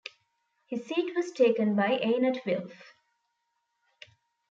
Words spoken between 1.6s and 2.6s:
by Einat